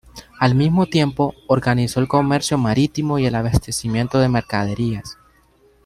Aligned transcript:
Al 0.39 0.55
mismo 0.55 0.87
tiempo, 0.87 1.35
organizó 1.45 1.99
el 1.99 2.07
comercio 2.07 2.57
marítimo 2.57 3.19
y 3.19 3.27
el 3.27 3.35
abastecimiento 3.35 4.17
de 4.17 4.29
mercaderías. 4.29 5.19